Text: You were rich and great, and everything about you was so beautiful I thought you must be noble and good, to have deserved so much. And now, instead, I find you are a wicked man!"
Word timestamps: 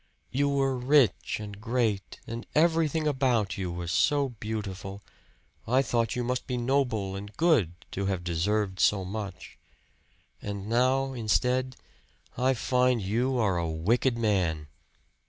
You 0.31 0.49
were 0.49 0.75
rich 0.79 1.39
and 1.39 1.61
great, 1.61 2.19
and 2.25 2.47
everything 2.55 3.05
about 3.05 3.55
you 3.55 3.71
was 3.71 3.91
so 3.91 4.29
beautiful 4.29 5.03
I 5.67 5.83
thought 5.83 6.15
you 6.15 6.23
must 6.23 6.47
be 6.47 6.57
noble 6.57 7.15
and 7.15 7.31
good, 7.37 7.73
to 7.91 8.07
have 8.07 8.23
deserved 8.23 8.79
so 8.79 9.05
much. 9.05 9.59
And 10.41 10.67
now, 10.67 11.13
instead, 11.13 11.75
I 12.35 12.55
find 12.55 12.99
you 12.99 13.37
are 13.37 13.59
a 13.59 13.69
wicked 13.69 14.17
man!" 14.17 14.69